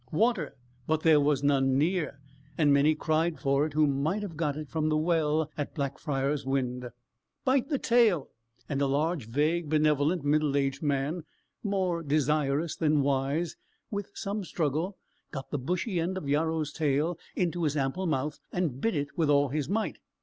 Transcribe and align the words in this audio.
"Water!" 0.11 0.55
but 0.87 1.03
there 1.03 1.19
was 1.19 1.43
none 1.43 1.77
near, 1.77 2.19
and 2.57 2.73
many 2.73 2.95
cried 2.95 3.39
for 3.39 3.67
it 3.67 3.73
who 3.73 3.85
might 3.85 4.23
have 4.23 4.35
got 4.35 4.57
it 4.57 4.67
from 4.67 4.89
the 4.89 4.97
well 4.97 5.51
at 5.59 5.75
Blackfriars 5.75 6.43
Wynd. 6.43 6.89
"Bite 7.45 7.69
the 7.69 7.77
tail!" 7.77 8.31
and 8.67 8.81
a 8.81 8.87
large, 8.87 9.27
vague, 9.27 9.69
benevolent, 9.69 10.23
middle 10.23 10.57
aged 10.57 10.81
man, 10.81 11.21
more 11.61 12.01
desirous 12.01 12.75
than 12.75 13.03
wise, 13.03 13.57
with 13.91 14.09
some 14.15 14.43
struggle 14.43 14.97
got 15.29 15.51
the 15.51 15.59
bushy 15.59 15.99
end 15.99 16.17
of 16.17 16.27
Yarrow's 16.27 16.73
tail 16.73 17.19
into 17.35 17.61
his 17.61 17.77
ample 17.77 18.07
mouth, 18.07 18.39
and 18.51 18.81
bit 18.81 18.95
it 18.95 19.15
with 19.19 19.29
all 19.29 19.49
his 19.49 19.69
might. 19.69 19.99